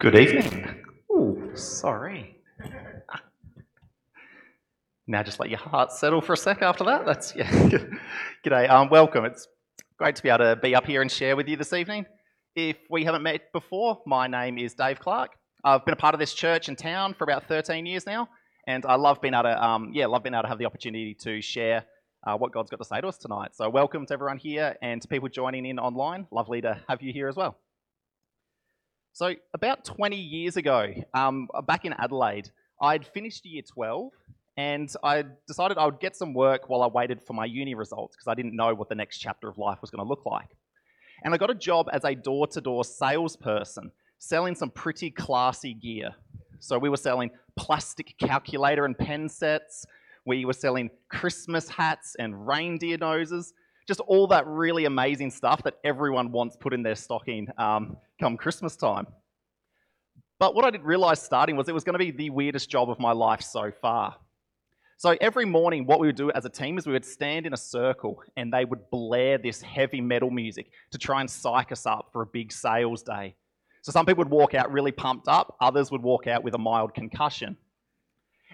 [0.00, 0.82] Good evening.
[1.12, 2.38] Ooh, sorry.
[5.06, 7.04] Now just let your heart settle for a sec after that.
[7.04, 7.50] That's yeah.
[8.46, 8.70] G'day.
[8.70, 9.26] Um, welcome.
[9.26, 9.46] It's
[9.98, 12.06] great to be able to be up here and share with you this evening.
[12.56, 15.32] If we haven't met before, my name is Dave Clark.
[15.64, 18.30] I've been a part of this church in town for about 13 years now,
[18.66, 21.14] and I love being able to um, yeah, love being able to have the opportunity
[21.24, 21.84] to share
[22.26, 23.50] uh, what God's got to say to us tonight.
[23.52, 26.26] So welcome to everyone here and to people joining in online.
[26.30, 27.58] Lovely to have you here as well.
[29.12, 34.12] So about 20 years ago, um, back in Adelaide, I'd finished year 12
[34.56, 38.16] and I decided I would get some work while I waited for my uni results
[38.16, 40.56] because I didn't know what the next chapter of life was going to look like.
[41.24, 45.74] And I got a job as a door to door salesperson selling some pretty classy
[45.74, 46.14] gear.
[46.60, 49.86] So we were selling plastic calculator and pen sets,
[50.26, 53.54] we were selling Christmas hats and reindeer noses,
[53.86, 58.36] just all that really amazing stuff that everyone wants put in their stocking um, come
[58.36, 59.06] Christmas time.
[60.38, 62.88] But what I didn't realize starting was it was going to be the weirdest job
[62.90, 64.16] of my life so far.
[64.96, 67.54] So every morning, what we would do as a team is we would stand in
[67.54, 71.86] a circle and they would blare this heavy metal music to try and psych us
[71.86, 73.34] up for a big sales day.
[73.82, 76.58] So some people would walk out really pumped up, others would walk out with a
[76.58, 77.56] mild concussion.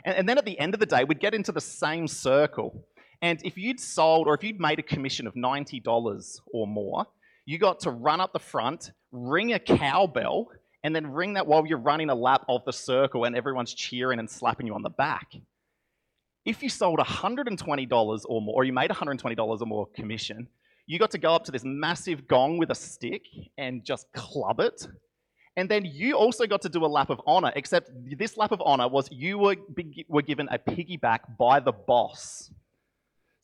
[0.04, 2.86] And, and then at the end of the day, we'd get into the same circle.
[3.26, 7.06] And if you'd sold or if you'd made a commission of $90 or more,
[7.44, 10.46] you got to run up the front, ring a cowbell,
[10.84, 14.20] and then ring that while you're running a lap of the circle and everyone's cheering
[14.20, 15.34] and slapping you on the back.
[16.44, 20.46] If you sold $120 or more, or you made $120 or more commission,
[20.86, 23.22] you got to go up to this massive gong with a stick
[23.58, 24.86] and just club it.
[25.56, 28.62] And then you also got to do a lap of honor, except this lap of
[28.64, 29.56] honor was you were,
[30.06, 32.52] were given a piggyback by the boss.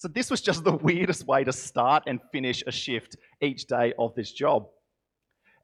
[0.03, 3.95] So this was just the weirdest way to start and finish a shift each day
[4.01, 4.67] of this job.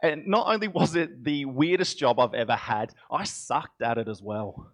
[0.00, 4.06] And not only was it the weirdest job I've ever had, I sucked at it
[4.06, 4.70] as well.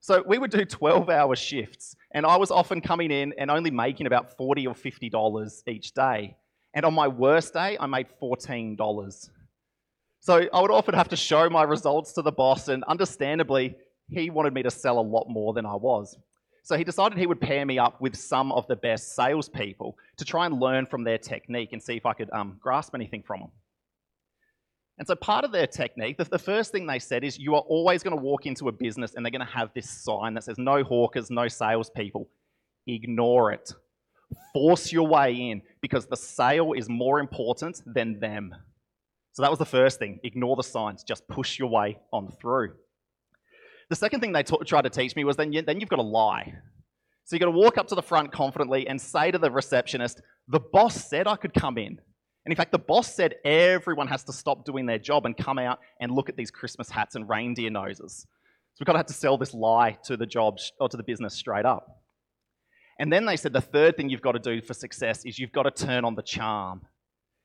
[0.00, 3.70] So we would do 12 hour shifts, and I was often coming in and only
[3.70, 6.38] making about 40 or $50 each day.
[6.72, 9.28] And on my worst day, I made $14.
[10.20, 13.76] So I would often have to show my results to the boss, and understandably,
[14.08, 16.16] he wanted me to sell a lot more than I was.
[16.62, 20.24] So he decided he would pair me up with some of the best salespeople to
[20.24, 23.40] try and learn from their technique and see if I could um, grasp anything from
[23.40, 23.50] them.
[24.98, 27.62] And so part of their technique, the, the first thing they said is you are
[27.62, 30.44] always going to walk into a business and they're going to have this sign that
[30.44, 32.28] says no hawkers, no salespeople.
[32.86, 33.72] Ignore it.
[34.52, 38.54] Force your way in because the sale is more important than them.
[39.32, 40.20] So that was the first thing.
[40.22, 41.02] Ignore the signs.
[41.02, 42.74] Just push your way on through.
[43.90, 45.96] The second thing they t- tried to teach me was then, you, then you've got
[45.96, 46.54] to lie.
[47.24, 50.22] So you've got to walk up to the front confidently and say to the receptionist,
[50.48, 52.00] the boss said I could come in.
[52.44, 55.58] And in fact, the boss said everyone has to stop doing their job and come
[55.58, 58.26] out and look at these Christmas hats and reindeer noses.
[58.74, 61.02] So we've got to have to sell this lie to the job or to the
[61.02, 62.00] business straight up.
[62.98, 65.52] And then they said the third thing you've got to do for success is you've
[65.52, 66.80] got to turn on the charm.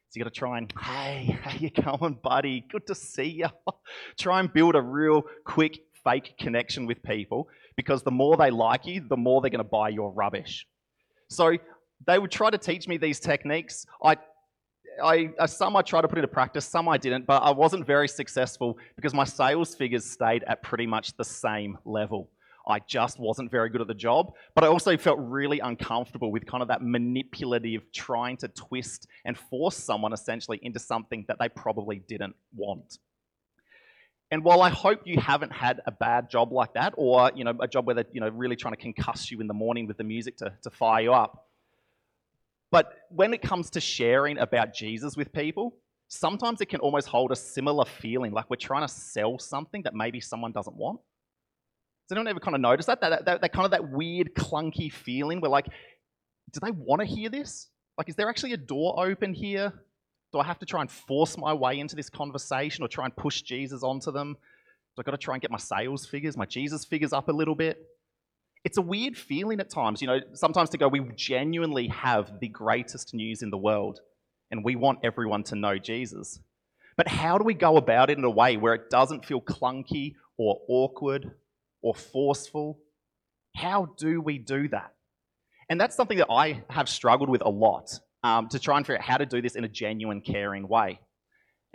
[0.09, 1.69] So you've got to try and, hey, how you
[1.99, 2.65] going, buddy?
[2.69, 3.47] Good to see you.
[4.19, 8.85] try and build a real quick fake connection with people because the more they like
[8.85, 10.65] you, the more they're going to buy your rubbish.
[11.27, 11.57] So
[12.07, 13.85] they would try to teach me these techniques.
[14.01, 14.15] I
[15.03, 17.85] I, uh, some I tried to put into practice, some I didn't, but I wasn't
[17.85, 22.29] very successful because my sales figures stayed at pretty much the same level.
[22.67, 26.45] I just wasn't very good at the job, but I also felt really uncomfortable with
[26.45, 31.49] kind of that manipulative trying to twist and force someone essentially into something that they
[31.49, 32.99] probably didn't want.
[34.35, 37.53] And while I hope you haven't had a bad job like that, or you know,
[37.61, 39.95] a job where they're you know, really trying to concuss you in the morning with
[39.95, 41.47] the music to, to fire you up,
[42.69, 45.77] but when it comes to sharing about Jesus with people,
[46.09, 49.93] sometimes it can almost hold a similar feeling, like we're trying to sell something that
[49.93, 50.99] maybe someone doesn't want.
[52.09, 52.99] Does anyone ever kind of notice that?
[52.99, 55.67] That, that, that kind of that weird, clunky feeling where like,
[56.51, 57.69] do they want to hear this?
[57.97, 59.71] Like, is there actually a door open here?
[60.35, 63.15] Do I have to try and force my way into this conversation or try and
[63.15, 64.33] push Jesus onto them?
[64.95, 67.31] Do I got to try and get my sales figures, my Jesus figures up a
[67.31, 67.77] little bit?
[68.65, 72.47] it's a weird feeling at times, you know, sometimes to go, we genuinely have the
[72.47, 73.99] greatest news in the world
[74.49, 76.39] and we want everyone to know Jesus.
[76.97, 80.15] But how do we go about it in a way where it doesn't feel clunky
[80.37, 81.31] or awkward
[81.83, 82.79] or forceful?
[83.55, 84.95] How do we do that?
[85.69, 88.97] And that's something that I have struggled with a lot um, to try and figure
[88.97, 90.99] out how to do this in a genuine, caring way.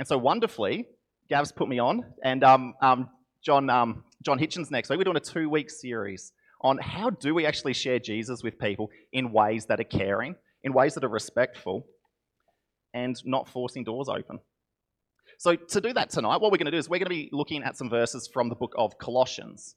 [0.01, 0.89] And so wonderfully,
[1.29, 3.09] Gav's put me on, and um, um,
[3.45, 4.99] John, um, John Hitchens next week.
[4.99, 6.33] We're doing a two week series
[6.63, 10.73] on how do we actually share Jesus with people in ways that are caring, in
[10.73, 11.87] ways that are respectful,
[12.93, 14.41] and not forcing doors open.
[15.39, 17.29] So, to do that tonight, what we're going to do is we're going to be
[17.31, 19.77] looking at some verses from the book of Colossians.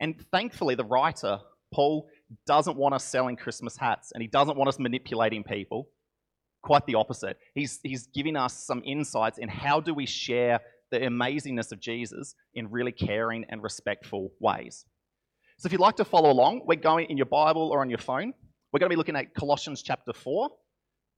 [0.00, 1.40] And thankfully, the writer,
[1.70, 2.08] Paul,
[2.46, 5.88] doesn't want us selling Christmas hats and he doesn't want us manipulating people.
[6.64, 7.36] Quite the opposite.
[7.54, 12.34] He's, he's giving us some insights in how do we share the amazingness of Jesus
[12.54, 14.86] in really caring and respectful ways.
[15.58, 17.98] So if you'd like to follow along, we're going in your Bible or on your
[17.98, 18.32] phone.
[18.72, 20.48] We're going to be looking at Colossians chapter 4,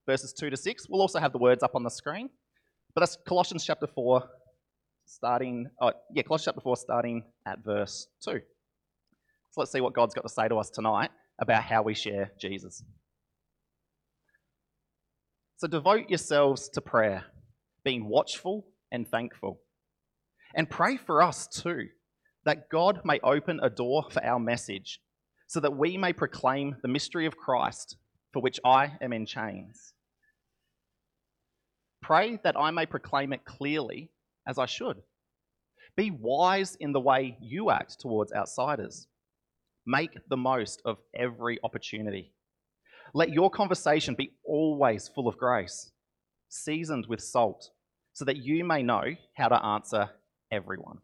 [0.05, 0.89] verses 2 to 6.
[0.89, 2.29] We'll also have the words up on the screen.
[2.93, 4.29] But that's Colossians chapter 4,
[5.05, 8.41] starting, oh, yeah, Colossians chapter 4, starting at verse 2.
[9.53, 12.33] So let's see what God's got to say to us tonight about how we share
[12.41, 12.83] Jesus.
[15.59, 17.25] So devote yourselves to prayer,
[17.83, 19.61] being watchful and thankful.
[20.55, 21.87] And pray for us too,
[22.45, 25.01] that God may open a door for our message,
[25.47, 27.97] so that we may proclaim the mystery of Christ,
[28.33, 29.95] for which I am in chains.
[32.03, 34.11] Pray that I may proclaim it clearly
[34.47, 34.99] as I should.
[35.97, 39.09] Be wise in the way you act towards outsiders.
[39.87, 42.35] Make the most of every opportunity.
[43.15, 45.91] Let your conversation be always full of grace,
[46.49, 47.71] seasoned with salt,
[48.13, 50.11] so that you may know how to answer
[50.51, 50.99] everyone.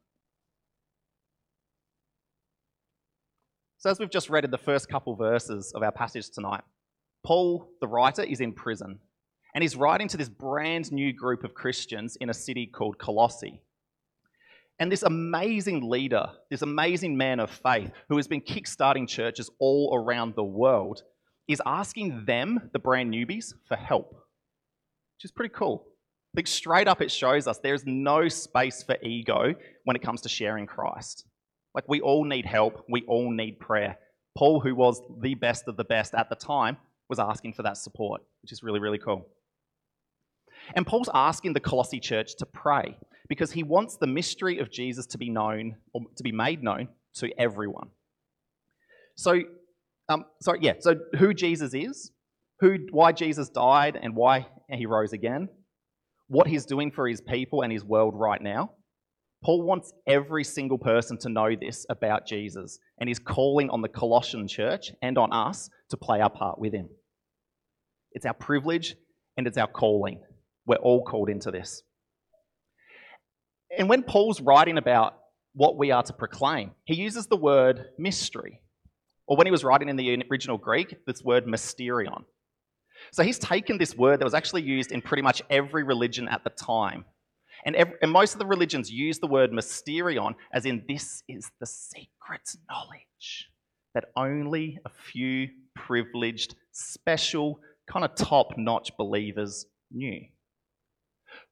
[3.78, 6.62] So, as we've just read in the first couple verses of our passage tonight,
[7.24, 9.00] Paul, the writer, is in prison
[9.54, 13.60] and he's writing to this brand new group of Christians in a city called Colossae.
[14.78, 19.94] And this amazing leader, this amazing man of faith who has been kickstarting churches all
[19.94, 21.02] around the world,
[21.48, 25.86] is asking them, the brand newbies, for help, which is pretty cool.
[26.34, 29.54] Like straight up, it shows us there's no space for ego
[29.84, 31.26] when it comes to sharing Christ.
[31.74, 33.98] Like we all need help, we all need prayer.
[34.36, 36.78] Paul, who was the best of the best at the time,
[37.08, 39.26] was asking for that support, which is really, really cool.
[40.74, 42.96] And Paul's asking the Colossae church to pray
[43.28, 46.88] because he wants the mystery of Jesus to be known or to be made known
[47.14, 47.88] to everyone.
[49.16, 49.42] So,
[50.12, 50.74] um, sorry, yeah.
[50.80, 52.12] So, who Jesus is,
[52.60, 55.48] who, why Jesus died, and why he rose again,
[56.28, 58.72] what he's doing for his people and his world right now.
[59.44, 63.88] Paul wants every single person to know this about Jesus, and he's calling on the
[63.88, 66.88] Colossian church and on us to play our part with him.
[68.12, 68.94] It's our privilege
[69.36, 70.20] and it's our calling.
[70.66, 71.82] We're all called into this.
[73.76, 75.14] And when Paul's writing about
[75.54, 78.60] what we are to proclaim, he uses the word mystery.
[79.26, 82.24] Or when he was writing in the original Greek, this word mysterion.
[83.12, 86.44] So he's taken this word that was actually used in pretty much every religion at
[86.44, 87.04] the time.
[87.64, 91.50] And, every, and most of the religions use the word mysterion as in this is
[91.60, 93.48] the secret knowledge
[93.94, 100.22] that only a few privileged, special, kind of top notch believers knew.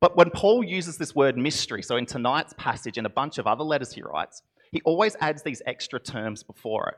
[0.00, 3.46] But when Paul uses this word mystery, so in tonight's passage and a bunch of
[3.46, 4.43] other letters he writes,
[4.73, 6.96] he always adds these extra terms before it.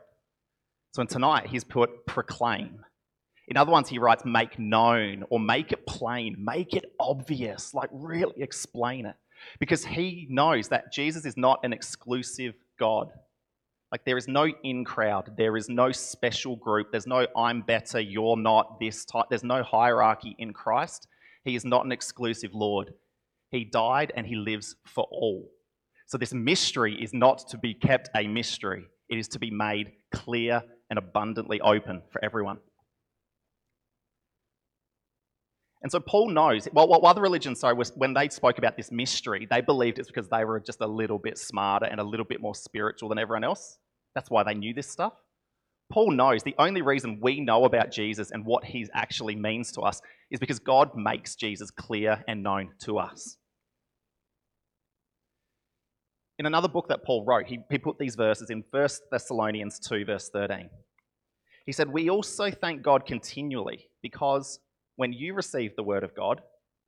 [0.93, 2.85] So in tonight, he's put proclaim.
[3.47, 7.89] In other ones, he writes make known or make it plain, make it obvious, like
[7.91, 9.15] really explain it.
[9.59, 13.09] Because he knows that Jesus is not an exclusive God.
[13.91, 17.99] Like there is no in crowd, there is no special group, there's no I'm better,
[17.99, 21.07] you're not this type, there's no hierarchy in Christ.
[21.43, 22.93] He is not an exclusive Lord.
[23.49, 25.49] He died and he lives for all.
[26.07, 29.91] So, this mystery is not to be kept a mystery, it is to be made
[30.11, 32.59] clear and abundantly open for everyone.
[35.81, 38.91] And so Paul knows, well, what other religions, sorry, was when they spoke about this
[38.91, 42.27] mystery, they believed it's because they were just a little bit smarter and a little
[42.27, 43.79] bit more spiritual than everyone else.
[44.13, 45.13] That's why they knew this stuff.
[45.91, 49.81] Paul knows the only reason we know about Jesus and what he actually means to
[49.81, 53.37] us is because God makes Jesus clear and known to us.
[56.37, 60.05] In another book that Paul wrote, he, he put these verses in 1 Thessalonians 2,
[60.05, 60.69] verse 13.
[61.65, 64.59] He said, We also thank God continually because
[64.95, 66.41] when you received the word of God,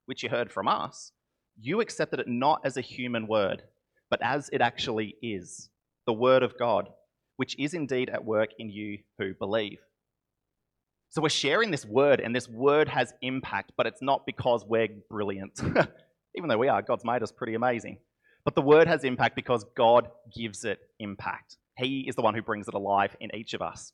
[0.06, 1.12] which you heard from us,
[1.60, 3.64] you accepted it not as a human word,
[4.10, 5.70] but as it actually is
[6.06, 6.90] the word of God
[7.38, 9.80] which is indeed at work in you who believe.
[11.10, 14.90] So we're sharing this word, and this word has impact, but it's not because we're
[15.10, 15.60] brilliant.
[16.36, 17.98] Even though we are, God's made us pretty amazing.
[18.44, 21.58] But the word has impact because God gives it impact.
[21.78, 23.94] He is the one who brings it alive in each of us.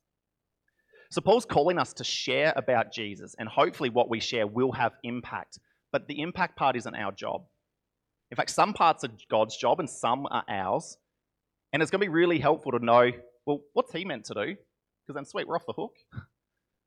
[1.12, 4.94] So Paul's calling us to share about Jesus, and hopefully what we share will have
[5.04, 5.60] impact.
[5.92, 7.44] But the impact part isn't our job.
[8.32, 10.98] In fact, some parts are God's job and some are ours.
[11.74, 13.12] And it's going to be really helpful to know
[13.46, 14.46] well, what's he meant to do?
[14.46, 15.96] Because then, sweet, we're off the hook.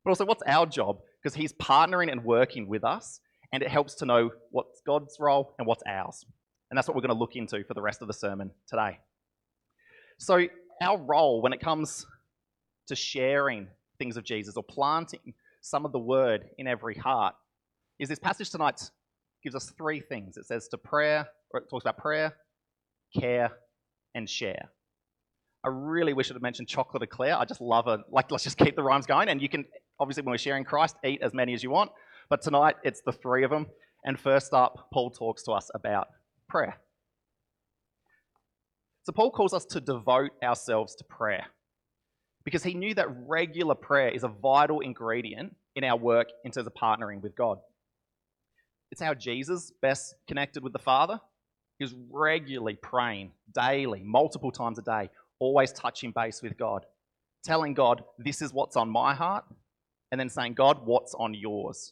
[0.03, 0.99] But also, what's our job?
[1.19, 5.55] Because he's partnering and working with us, and it helps to know what's God's role
[5.57, 6.23] and what's ours.
[6.69, 8.99] And that's what we're going to look into for the rest of the sermon today.
[10.19, 10.45] So,
[10.79, 12.05] our role when it comes
[12.85, 13.67] to sharing
[13.97, 17.33] things of Jesus or planting some of the word in every heart
[17.97, 18.89] is this passage tonight
[19.43, 20.37] gives us three things.
[20.37, 22.35] It says to prayer, or it talks about prayer,
[23.17, 23.51] care,
[24.13, 24.69] and share.
[25.63, 27.35] I really wish had mentioned chocolate eclair.
[27.35, 28.01] I just love it.
[28.11, 29.29] Like, let's just keep the rhymes going.
[29.29, 29.65] And you can,
[29.99, 31.89] obviously, when we're sharing Christ, eat as many as you want.
[32.29, 33.65] But tonight, it's the three of them.
[34.03, 36.09] And first up, Paul talks to us about
[36.47, 36.77] prayer.
[39.03, 41.47] So, Paul calls us to devote ourselves to prayer
[42.45, 46.67] because he knew that regular prayer is a vital ingredient in our work in terms
[46.67, 47.57] of partnering with God.
[48.91, 51.19] It's how Jesus best connected with the Father.
[51.79, 55.09] He was regularly praying daily, multiple times a day,
[55.39, 56.85] always touching base with God,
[57.43, 59.43] telling God, This is what's on my heart,
[60.11, 61.91] and then saying, God, what's on yours?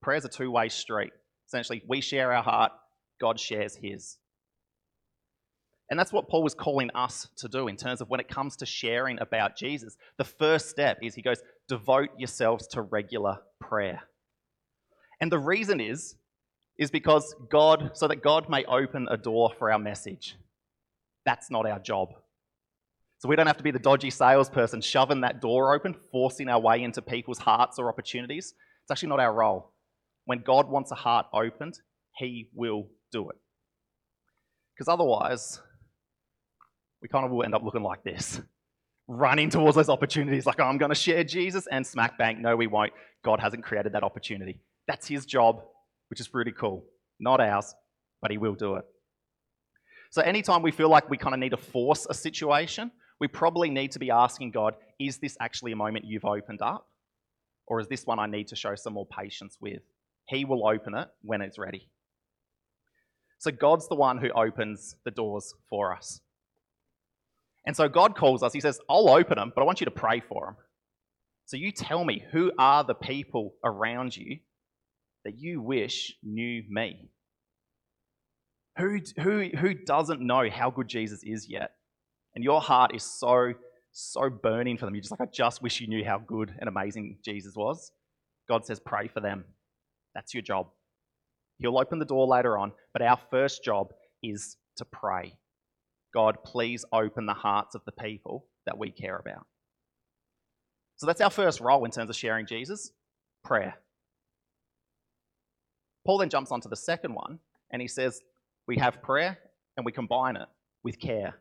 [0.00, 1.12] Prayer's a two way street.
[1.48, 2.72] Essentially, we share our heart,
[3.20, 4.16] God shares his.
[5.90, 8.56] And that's what Paul was calling us to do in terms of when it comes
[8.56, 9.96] to sharing about Jesus.
[10.18, 14.02] The first step is he goes, devote yourselves to regular prayer.
[15.20, 16.16] And the reason is,
[16.78, 20.36] is because God, so that God may open a door for our message.
[21.24, 22.10] That's not our job.
[23.18, 26.60] So we don't have to be the dodgy salesperson shoving that door open, forcing our
[26.60, 28.54] way into people's hearts or opportunities.
[28.84, 29.72] It's actually not our role.
[30.26, 31.80] When God wants a heart opened,
[32.16, 33.36] He will do it.
[34.74, 35.60] Because otherwise,
[37.02, 38.40] we kind of will end up looking like this
[39.08, 42.54] running towards those opportunities, like, oh, I'm going to share Jesus, and smack bang, no,
[42.54, 42.92] we won't.
[43.24, 44.60] God hasn't created that opportunity.
[44.86, 45.62] That's His job,
[46.10, 46.84] which is pretty cool.
[47.18, 47.74] Not ours,
[48.20, 48.84] but He will do it.
[50.10, 52.90] So, anytime we feel like we kind of need to force a situation,
[53.20, 56.86] we probably need to be asking God, is this actually a moment you've opened up?
[57.66, 59.82] Or is this one I need to show some more patience with?
[60.28, 61.90] He will open it when it's ready.
[63.38, 66.20] So, God's the one who opens the doors for us.
[67.66, 69.90] And so God calls us, He says, I'll open them, but I want you to
[69.90, 70.56] pray for them.
[71.46, 74.38] So you tell me, who are the people around you
[75.24, 77.10] that you wish knew me?
[78.76, 81.72] Who, who, who doesn't know how good Jesus is yet?
[82.34, 83.54] And your heart is so,
[83.92, 84.94] so burning for them.
[84.94, 87.90] You're just like, I just wish you knew how good and amazing Jesus was.
[88.48, 89.44] God says, pray for them.
[90.14, 90.68] That's your job.
[91.58, 93.88] He'll open the door later on, but our first job
[94.22, 95.37] is to pray.
[96.18, 99.46] God, please open the hearts of the people that we care about.
[100.96, 102.90] So that's our first role in terms of sharing Jesus
[103.44, 103.74] prayer.
[106.04, 107.38] Paul then jumps onto the second one
[107.70, 108.20] and he says,
[108.66, 109.38] We have prayer
[109.76, 110.48] and we combine it
[110.82, 111.36] with care.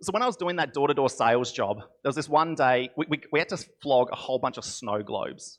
[0.00, 2.54] So when I was doing that door to door sales job, there was this one
[2.54, 5.58] day, we, we, we had to flog a whole bunch of snow globes.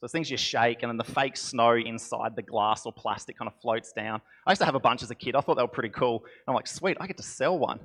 [0.00, 3.50] So things you shake, and then the fake snow inside the glass or plastic kind
[3.50, 4.22] of floats down.
[4.46, 5.36] I used to have a bunch as a kid.
[5.36, 6.24] I thought they were pretty cool.
[6.48, 7.80] I'm like, sweet, I get to sell one.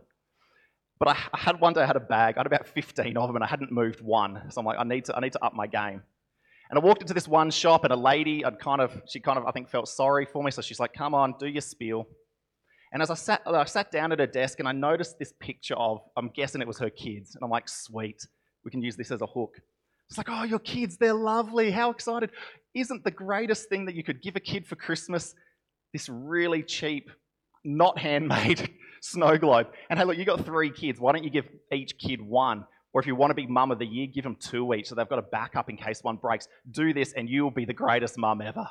[0.97, 2.35] But I, I had one day I had a bag.
[2.37, 4.43] I had about 15 of them, and I hadn't moved one.
[4.49, 6.03] So I'm like, I need to, I need to up my game.
[6.69, 9.37] And I walked into this one shop, and a lady, I'd kind of, she kind
[9.37, 10.51] of, I think, felt sorry for me.
[10.51, 12.07] So she's like, come on, do your spiel.
[12.93, 15.75] And as I sat, I sat down at her desk, and I noticed this picture
[15.75, 17.35] of, I'm guessing it was her kids.
[17.35, 18.25] And I'm like, sweet,
[18.63, 19.59] we can use this as a hook.
[20.09, 21.71] It's like, oh, your kids, they're lovely.
[21.71, 22.31] How excited.
[22.73, 25.33] Isn't the greatest thing that you could give a kid for Christmas
[25.93, 27.09] this really cheap,
[27.63, 28.69] not handmade
[29.01, 29.67] snow globe?
[29.89, 30.99] And hey, look, you got three kids.
[30.99, 32.65] Why don't you give each kid one?
[32.93, 34.95] Or if you want to be mum of the year, give them two each so
[34.95, 36.47] they've got a backup in case one breaks.
[36.71, 38.67] Do this and you will be the greatest mum ever.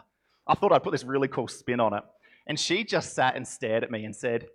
[0.46, 2.04] I thought I'd put this really cool spin on it.
[2.46, 4.46] And she just sat and stared at me and said,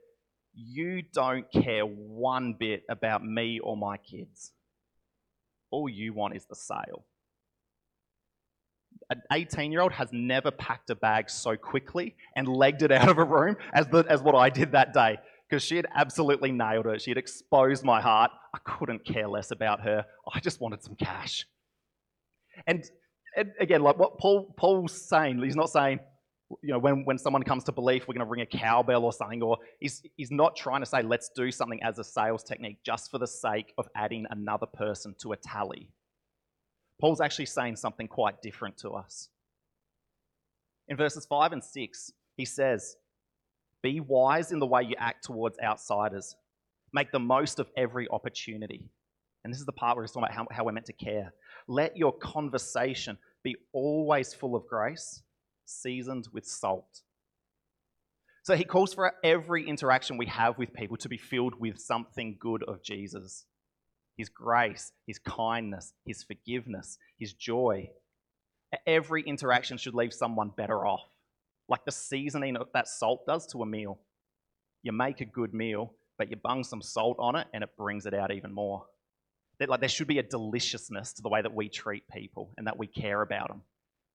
[0.53, 4.53] You don't care one bit about me or my kids
[5.71, 7.05] all you want is the sale.
[9.09, 13.09] An 18 year old has never packed a bag so quickly and legged it out
[13.09, 15.17] of a room as, the, as what I did that day
[15.49, 17.01] because she had absolutely nailed it.
[17.01, 18.31] She had exposed my heart.
[18.53, 20.05] I couldn't care less about her.
[20.31, 21.45] I just wanted some cash.
[22.67, 22.83] And,
[23.35, 25.99] and again, like what Paul, Paul's saying, he's not saying,
[26.61, 29.13] you know, when, when someone comes to belief, we're going to ring a cowbell or
[29.13, 32.77] something, or he's, he's not trying to say, let's do something as a sales technique
[32.83, 35.89] just for the sake of adding another person to a tally.
[36.99, 39.29] Paul's actually saying something quite different to us.
[40.87, 42.95] In verses 5 and 6, he says,
[43.83, 46.35] Be wise in the way you act towards outsiders,
[46.93, 48.89] make the most of every opportunity.
[49.43, 51.31] And this is the part where he's talking about how, how we're meant to care.
[51.67, 55.21] Let your conversation be always full of grace
[55.69, 57.01] seasoned with salt.
[58.43, 62.38] So he calls for every interaction we have with people to be filled with something
[62.39, 63.45] good of Jesus
[64.19, 67.89] his grace, his kindness, his forgiveness, his joy.
[68.85, 71.07] Every interaction should leave someone better off.
[71.69, 73.99] like the seasoning that salt does to a meal.
[74.83, 78.05] You make a good meal, but you bung some salt on it and it brings
[78.05, 78.85] it out even more.
[79.59, 82.67] That, like there should be a deliciousness to the way that we treat people and
[82.67, 83.61] that we care about them.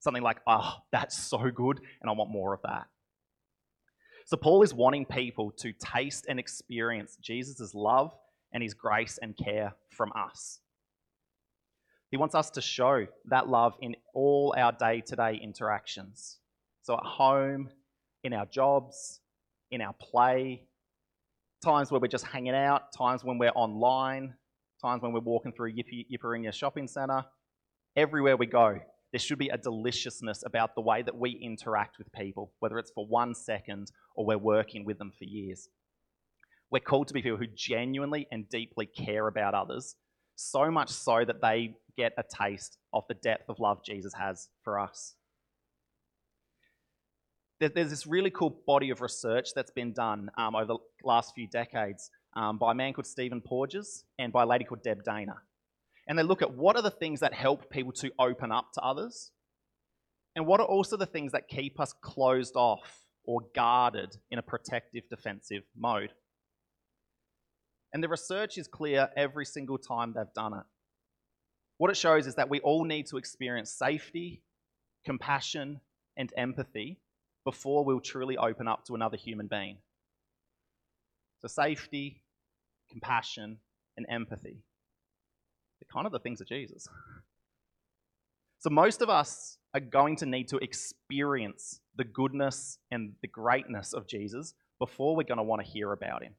[0.04, 2.88] Something like, oh, that's so good, and I want more of that.
[4.26, 8.14] So Paul is wanting people to taste and experience Jesus' love
[8.52, 10.60] and his grace and care from us.
[12.10, 16.36] He wants us to show that love in all our day to day interactions.
[16.82, 17.70] So, at home,
[18.22, 19.20] in our jobs,
[19.70, 20.64] in our play,
[21.64, 24.34] times where we're just hanging out, times when we're online,
[24.82, 27.24] times when we're walking through Yippee, shopping centre.
[27.96, 28.80] Everywhere we go,
[29.14, 32.90] there should be a deliciousness about the way that we interact with people, whether it's
[32.90, 35.68] for one second or we're working with them for years.
[36.68, 39.94] We're called to be people who genuinely and deeply care about others,
[40.34, 44.48] so much so that they get a taste of the depth of love Jesus has
[44.64, 45.14] for us.
[47.60, 51.46] There's this really cool body of research that's been done um, over the last few
[51.46, 55.36] decades um, by a man called Stephen Porges and by a lady called Deb Dana.
[56.06, 58.80] And they look at what are the things that help people to open up to
[58.82, 59.30] others,
[60.36, 64.42] and what are also the things that keep us closed off or guarded in a
[64.42, 66.12] protective, defensive mode.
[67.92, 70.64] And the research is clear every single time they've done it.
[71.78, 74.42] What it shows is that we all need to experience safety,
[75.04, 75.80] compassion,
[76.16, 76.98] and empathy
[77.44, 79.78] before we'll truly open up to another human being.
[81.40, 82.22] So, safety,
[82.90, 83.58] compassion,
[83.96, 84.62] and empathy.
[85.84, 86.88] They're kind of the things of Jesus.
[88.60, 93.92] So, most of us are going to need to experience the goodness and the greatness
[93.92, 96.34] of Jesus before we're going to want to hear about him.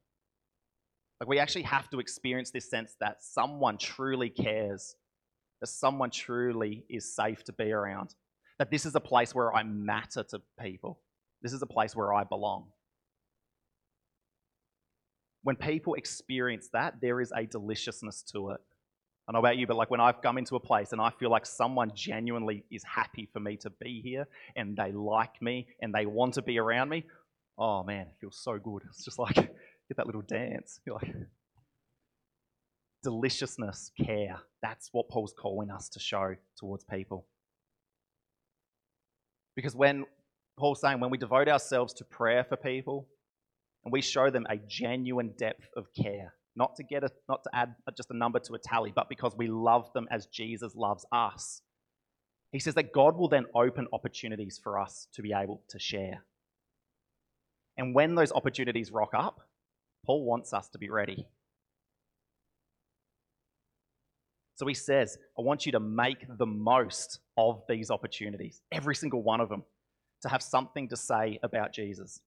[1.20, 4.96] Like, we actually have to experience this sense that someone truly cares,
[5.60, 8.14] that someone truly is safe to be around,
[8.58, 10.98] that this is a place where I matter to people,
[11.42, 12.66] this is a place where I belong.
[15.42, 18.60] When people experience that, there is a deliciousness to it.
[19.26, 21.10] I don't know about you, but like when I've come into a place and I
[21.10, 25.66] feel like someone genuinely is happy for me to be here and they like me
[25.80, 27.04] and they want to be around me,
[27.58, 28.82] oh man, it feels so good.
[28.88, 30.78] It's just like get that little dance.
[30.86, 31.12] You're like
[33.02, 34.38] deliciousness, care.
[34.62, 37.26] That's what Paul's calling us to show towards people.
[39.56, 40.04] Because when
[40.56, 43.08] Paul's saying when we devote ourselves to prayer for people
[43.84, 47.50] and we show them a genuine depth of care, not to get a, not to
[47.54, 51.04] add just a number to a tally, but because we love them as Jesus loves
[51.12, 51.62] us.
[52.52, 56.24] He says that God will then open opportunities for us to be able to share.
[57.76, 59.40] And when those opportunities rock up,
[60.06, 61.26] Paul wants us to be ready.
[64.54, 69.22] So he says, I want you to make the most of these opportunities, every single
[69.22, 69.64] one of them,
[70.22, 72.20] to have something to say about Jesus.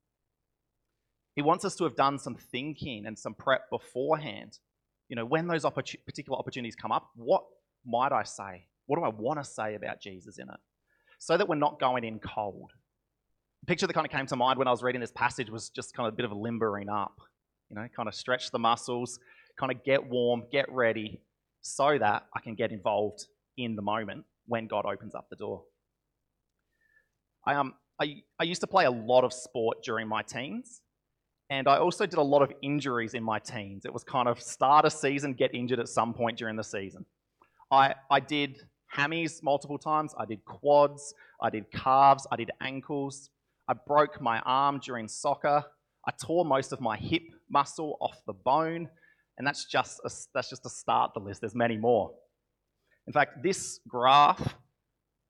[1.34, 4.58] He wants us to have done some thinking and some prep beforehand.
[5.08, 7.44] You know, when those opportun- particular opportunities come up, what
[7.84, 8.66] might I say?
[8.86, 10.60] What do I want to say about Jesus in it?
[11.18, 12.72] So that we're not going in cold.
[13.60, 15.68] The picture that kind of came to mind when I was reading this passage was
[15.68, 17.20] just kind of a bit of a limbering up.
[17.68, 19.20] You know, kind of stretch the muscles,
[19.58, 21.20] kind of get warm, get ready,
[21.60, 25.62] so that I can get involved in the moment when God opens up the door.
[27.46, 30.80] I, um, I, I used to play a lot of sport during my teens,
[31.50, 33.84] and I also did a lot of injuries in my teens.
[33.84, 37.04] It was kind of start a season, get injured at some point during the season.
[37.72, 38.62] I, I did
[38.96, 43.30] hammies multiple times, I did quads, I did calves, I did ankles.
[43.68, 45.64] I broke my arm during soccer.
[46.06, 48.88] I tore most of my hip muscle off the bone,
[49.38, 51.40] and that's just a, that's just to start the list.
[51.40, 52.12] There's many more.
[53.06, 54.56] In fact, this graph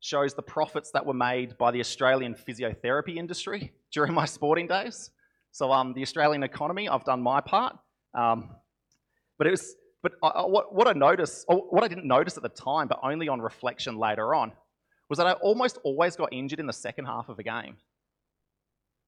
[0.01, 5.11] shows the profits that were made by the Australian physiotherapy industry during my sporting days.
[5.53, 7.77] So um, the Australian economy, I've done my part.
[8.15, 8.51] Um,
[9.39, 12.49] but it was, but I, what, what I noticed, what I didn't notice at the
[12.49, 14.53] time, but only on reflection later on,
[15.09, 17.77] was that I almost always got injured in the second half of a game.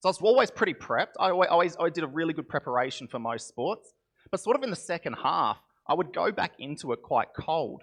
[0.00, 1.14] So I was always pretty prepped.
[1.20, 3.94] I always, I did a really good preparation for most sports.
[4.30, 7.82] But sort of in the second half, I would go back into it quite cold.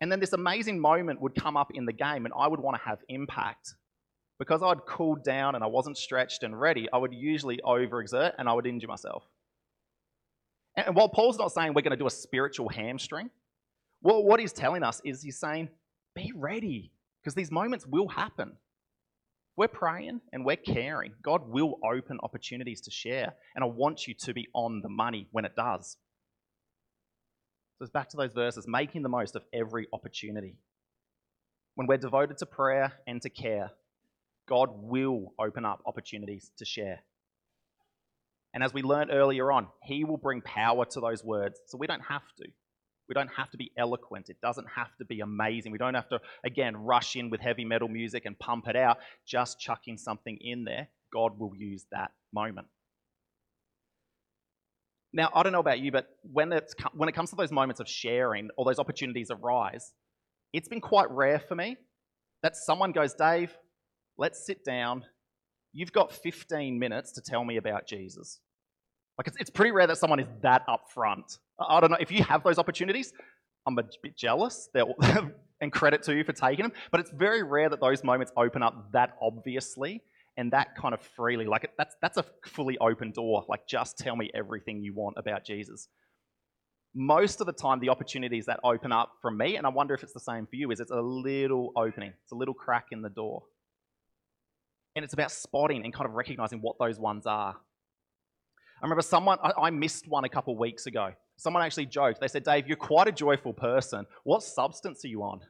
[0.00, 2.76] And then this amazing moment would come up in the game, and I would want
[2.76, 3.74] to have impact
[4.38, 8.48] because I'd cooled down and I wasn't stretched and ready, I would usually overexert and
[8.48, 9.24] I would injure myself.
[10.76, 13.30] And while Paul's not saying we're going to do a spiritual hamstring,
[14.02, 15.70] well, what he's telling us is he's saying,
[16.14, 18.52] be ready, because these moments will happen.
[19.56, 21.12] We're praying and we're caring.
[21.22, 25.28] God will open opportunities to share, and I want you to be on the money
[25.32, 25.96] when it does.
[27.78, 30.56] So it's back to those verses, making the most of every opportunity.
[31.74, 33.70] When we're devoted to prayer and to care,
[34.48, 37.00] God will open up opportunities to share.
[38.54, 41.60] And as we learned earlier on, He will bring power to those words.
[41.66, 42.46] So we don't have to.
[43.08, 44.30] We don't have to be eloquent.
[44.30, 45.70] It doesn't have to be amazing.
[45.72, 48.98] We don't have to, again, rush in with heavy metal music and pump it out.
[49.24, 52.66] Just chucking something in there, God will use that moment.
[55.12, 57.80] Now, I don't know about you, but when, it's, when it comes to those moments
[57.80, 59.92] of sharing or those opportunities arise,
[60.52, 61.76] it's been quite rare for me
[62.42, 63.56] that someone goes, Dave,
[64.18, 65.04] let's sit down.
[65.72, 68.40] You've got 15 minutes to tell me about Jesus.
[69.18, 71.38] Like, it's, it's pretty rare that someone is that upfront.
[71.58, 73.12] I don't know if you have those opportunities.
[73.66, 74.68] I'm a bit jealous,
[75.60, 76.72] and credit to you for taking them.
[76.90, 80.02] But it's very rare that those moments open up that obviously
[80.36, 81.46] and that kind of freely.
[81.46, 83.44] Like that's that's a fully open door.
[83.48, 85.88] Like just tell me everything you want about Jesus.
[86.94, 90.02] Most of the time, the opportunities that open up from me, and I wonder if
[90.02, 92.12] it's the same for you, is it's a little opening.
[92.22, 93.42] It's a little crack in the door.
[94.96, 97.54] And it's about spotting and kind of recognizing what those ones are.
[97.54, 101.10] I remember someone, I, I missed one a couple of weeks ago.
[101.36, 102.20] Someone actually joked.
[102.20, 104.06] They said, Dave, you're quite a joyful person.
[104.24, 105.40] What substance are you on?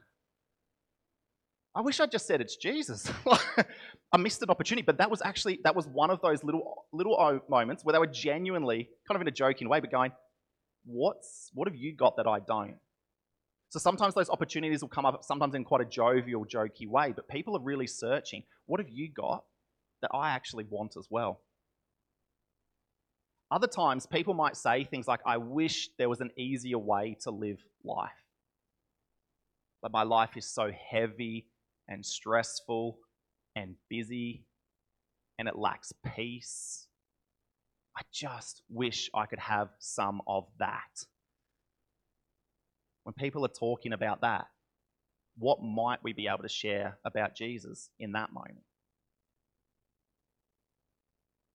[1.77, 3.09] I wish I'd just said it's Jesus.
[4.11, 7.39] I missed an opportunity, but that was actually that was one of those little little
[7.49, 10.11] moments where they were genuinely, kind of in a joking way, but going,
[10.85, 12.77] "What's what have you got that I don't?"
[13.69, 17.27] So sometimes those opportunities will come up, sometimes in quite a jovial, jokey way, but
[17.27, 18.43] people are really searching.
[18.65, 19.43] What have you got
[20.01, 21.41] that I actually want as well?
[23.51, 27.31] Other times, people might say things like, I wish there was an easier way to
[27.31, 28.11] live life.
[29.81, 31.47] But my life is so heavy
[31.87, 32.97] and stressful
[33.55, 34.43] and busy
[35.39, 36.87] and it lacks peace.
[37.95, 41.05] I just wish I could have some of that.
[43.07, 44.47] When people are talking about that,
[45.37, 48.65] what might we be able to share about Jesus in that moment?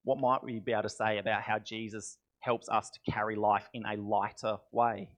[0.03, 3.69] What might we be able to say about how Jesus helps us to carry life
[3.75, 5.11] in a lighter way?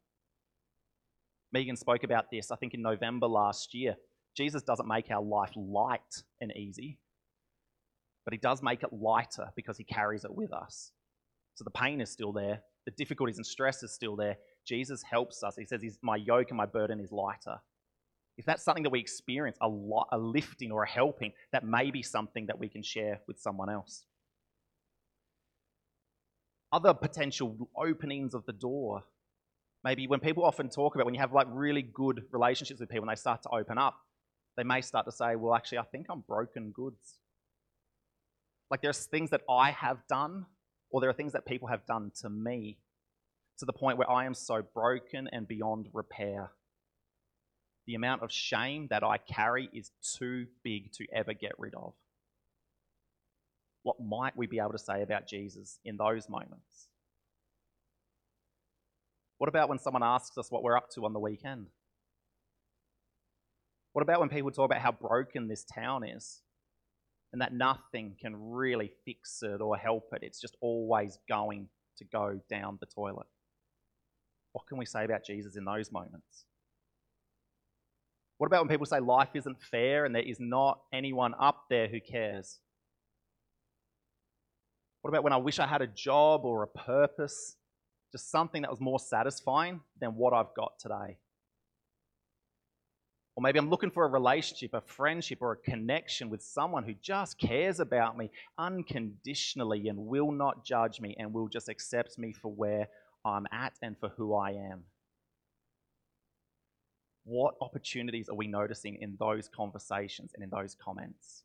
[1.53, 3.95] Megan spoke about this, I think, in November last year.
[4.37, 6.01] Jesus doesn't make our life light
[6.41, 6.99] and easy,
[8.25, 10.91] but he does make it lighter because he carries it with us.
[11.55, 14.37] So the pain is still there, the difficulties and stress is still there.
[14.65, 15.57] Jesus helps us.
[15.57, 17.61] He says, My yoke and my burden is lighter.
[18.37, 21.91] If that's something that we experience, a, lot, a lifting or a helping, that may
[21.91, 24.05] be something that we can share with someone else.
[26.73, 29.05] Other potential openings of the door.
[29.85, 33.09] Maybe when people often talk about when you have like really good relationships with people
[33.09, 34.01] and they start to open up,
[34.57, 37.19] they may start to say, well, actually, I think I'm broken goods.
[38.71, 40.47] Like there's things that I have done,
[40.91, 42.79] or there are things that people have done to me
[43.59, 46.51] to the point where I am so broken and beyond repair.
[47.87, 51.93] The amount of shame that I carry is too big to ever get rid of.
[53.83, 56.89] What might we be able to say about Jesus in those moments?
[59.39, 61.67] What about when someone asks us what we're up to on the weekend?
[63.93, 66.41] What about when people talk about how broken this town is
[67.33, 70.23] and that nothing can really fix it or help it?
[70.23, 73.27] It's just always going to go down the toilet.
[74.55, 76.45] What can we say about Jesus in those moments?
[78.39, 81.89] What about when people say life isn't fair and there is not anyone up there
[81.89, 82.61] who cares?
[85.03, 87.57] What about when I wish I had a job or a purpose,
[88.13, 91.19] just something that was more satisfying than what I've got today?
[93.37, 96.95] Or maybe I'm looking for a relationship, a friendship, or a connection with someone who
[97.03, 102.33] just cares about me unconditionally and will not judge me and will just accept me
[102.33, 102.89] for where
[103.25, 104.85] I'm at and for who I am.
[107.25, 111.45] What opportunities are we noticing in those conversations and in those comments?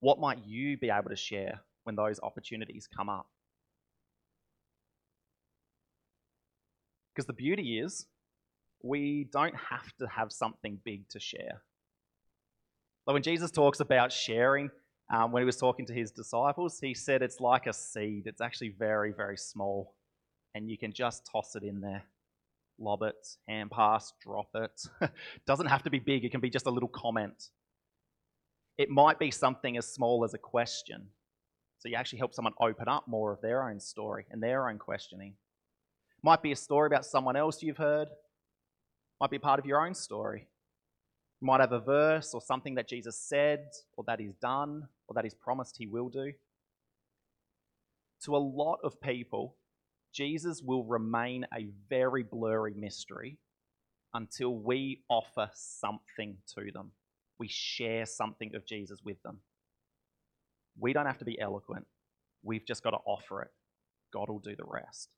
[0.00, 3.26] What might you be able to share when those opportunities come up?
[7.14, 8.06] Because the beauty is,
[8.82, 11.62] we don't have to have something big to share.
[13.06, 14.70] But when Jesus talks about sharing,
[15.12, 18.26] um, when he was talking to his disciples, he said it's like a seed.
[18.26, 19.94] It's actually very, very small.
[20.54, 22.04] And you can just toss it in there,
[22.78, 24.82] lob it, hand pass, drop it.
[25.46, 27.50] Doesn't have to be big, it can be just a little comment.
[28.78, 31.08] It might be something as small as a question.
[31.78, 34.78] So you actually help someone open up more of their own story and their own
[34.78, 35.34] questioning.
[36.22, 38.08] Might be a story about someone else you've heard,
[39.20, 40.48] might be part of your own story.
[41.44, 43.66] Might have a verse or something that Jesus said,
[43.98, 46.32] or that he's done, or that he's promised he will do.
[48.24, 49.56] To a lot of people,
[50.12, 53.36] Jesus will remain a very blurry mystery
[54.14, 56.92] until we offer something to them.
[57.38, 59.40] we share something of Jesus with them.
[60.78, 61.86] We don't have to be eloquent,
[62.42, 63.50] we've just got to offer it.
[64.12, 65.10] God will do the rest.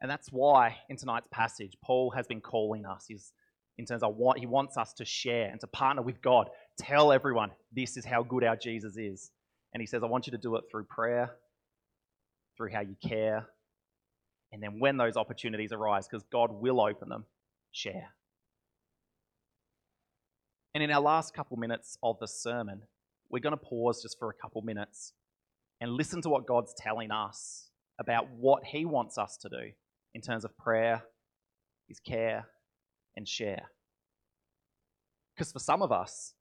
[0.00, 3.06] And that's why in tonight's passage, Paul has been calling us.
[3.08, 3.32] He's,
[3.78, 6.48] in terms of what he wants us to share and to partner with God.
[6.78, 9.30] Tell everyone this is how good our Jesus is.
[9.72, 11.32] And he says, I want you to do it through prayer,
[12.56, 13.46] through how you care.
[14.52, 17.24] And then when those opportunities arise, because God will open them,
[17.72, 18.14] share.
[20.74, 22.82] And in our last couple minutes of the sermon,
[23.30, 25.12] we're going to pause just for a couple minutes
[25.80, 29.72] and listen to what God's telling us about what He wants us to do
[30.14, 31.02] in terms of prayer,
[31.88, 32.46] His care,
[33.16, 33.70] and share.
[35.34, 36.32] Because for some of us,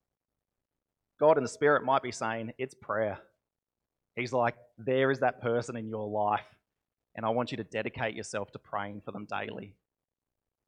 [1.20, 3.20] God in the Spirit might be saying, It's prayer.
[4.16, 6.46] He's like, There is that person in your life,
[7.16, 9.76] and I want you to dedicate yourself to praying for them daily.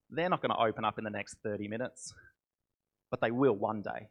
[0.10, 2.14] They're not going to open up in the next 30 minutes,
[3.12, 4.10] but they will one day.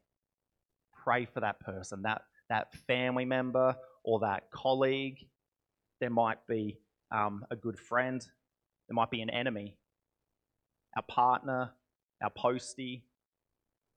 [1.04, 5.26] Pray for that person, that, that family member or that colleague.
[6.00, 6.78] There might be
[7.10, 8.20] um, a good friend,
[8.88, 9.78] there might be an enemy,
[10.96, 11.70] a partner,
[12.22, 13.04] our postie,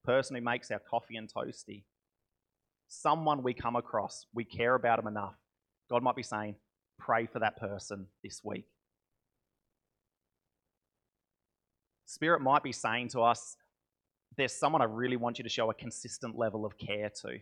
[0.04, 1.84] person who makes our coffee and toasty.
[2.88, 5.36] Someone we come across, we care about them enough.
[5.90, 6.56] God might be saying,
[6.98, 8.66] pray for that person this week.
[12.06, 13.56] Spirit might be saying to us,
[14.36, 17.40] there's someone I really want you to show a consistent level of care to.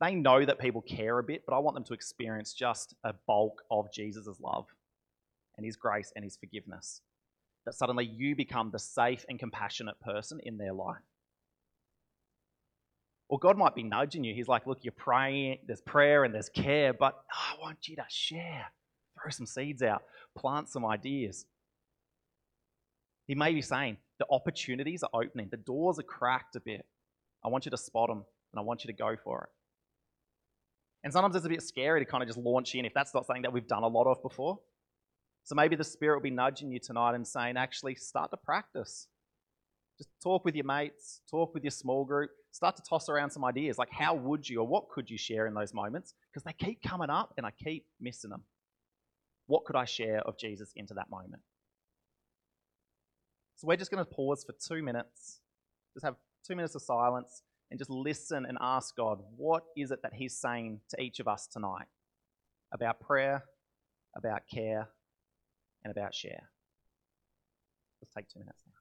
[0.00, 3.14] They know that people care a bit, but I want them to experience just a
[3.26, 4.66] bulk of Jesus' love
[5.56, 7.00] and his grace and his forgiveness.
[7.66, 11.02] That suddenly you become the safe and compassionate person in their life.
[13.28, 14.34] Or God might be nudging you.
[14.34, 17.96] He's like, look, you're praying, there's prayer and there's care, but oh, I want you
[17.96, 18.66] to share.
[19.20, 20.04] Throw some seeds out,
[20.38, 21.44] plant some ideas.
[23.26, 26.86] He may be saying, the opportunities are opening, the doors are cracked a bit.
[27.44, 29.50] I want you to spot them and I want you to go for it.
[31.02, 33.26] And sometimes it's a bit scary to kind of just launch in if that's not
[33.26, 34.60] something that we've done a lot of before.
[35.46, 39.06] So maybe the Spirit will be nudging you tonight and saying, actually, start to practice.
[39.96, 43.44] Just talk with your mates, talk with your small group, start to toss around some
[43.44, 43.78] ideas.
[43.78, 46.14] Like, how would you or what could you share in those moments?
[46.28, 48.42] Because they keep coming up and I keep missing them.
[49.46, 51.42] What could I share of Jesus into that moment?
[53.54, 55.42] So we're just going to pause for two minutes,
[55.94, 60.02] just have two minutes of silence, and just listen and ask God, what is it
[60.02, 61.86] that He's saying to each of us tonight
[62.72, 63.44] about prayer,
[64.16, 64.88] about care,
[65.86, 66.50] and about share?
[68.02, 68.75] Let's take two minutes now.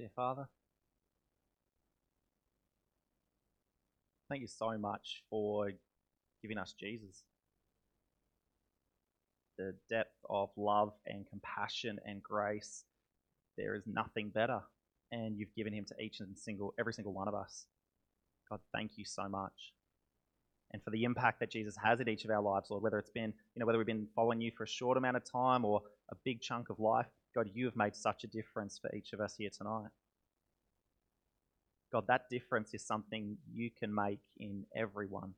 [0.00, 0.48] Dear Father,
[4.30, 5.72] thank you so much for
[6.40, 7.24] giving us Jesus.
[9.58, 12.84] the depth of love and compassion and grace.
[13.58, 14.60] There is nothing better.
[15.12, 17.66] And you've given him to each and single, every single one of us.
[18.48, 19.74] God, thank you so much.
[20.72, 23.10] And for the impact that Jesus has in each of our lives, Lord, whether it's
[23.10, 25.82] been, you know, whether we've been following you for a short amount of time or
[26.10, 29.20] a big chunk of life, God, you have made such a difference for each of
[29.20, 29.90] us here tonight.
[31.92, 35.34] God, that difference is something you can make in everyone.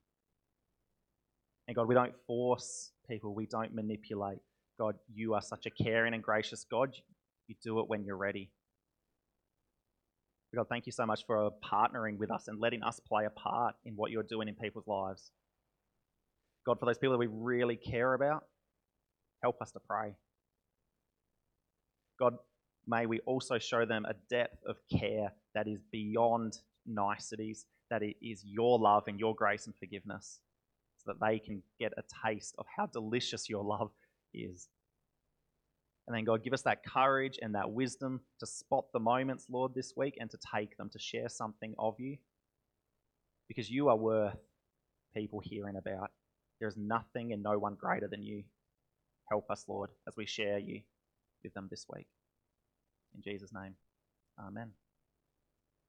[1.67, 4.41] And God, we don't force people, we don't manipulate.
[4.79, 6.97] God, you are such a caring and gracious God.
[7.47, 8.51] You do it when you're ready.
[10.55, 13.75] God, thank you so much for partnering with us and letting us play a part
[13.87, 15.31] in what you're doing in people's lives.
[16.67, 18.45] God, for those people that we really care about,
[19.43, 20.15] help us to pray.
[22.19, 22.35] God,
[22.87, 28.17] may we also show them a depth of care that is beyond niceties, that it
[28.23, 30.41] is your love and your grace and forgiveness,
[30.99, 33.91] so that they can get a taste of how delicious your love
[34.35, 34.69] is.
[36.07, 39.73] And then, God, give us that courage and that wisdom to spot the moments, Lord,
[39.75, 42.17] this week and to take them to share something of you.
[43.47, 44.37] Because you are worth
[45.15, 46.11] people hearing about.
[46.59, 48.43] There is nothing and no one greater than you.
[49.31, 50.83] Help us, Lord, as we share you
[51.45, 52.07] with them this week.
[53.15, 53.77] In Jesus' name,
[54.39, 54.73] amen.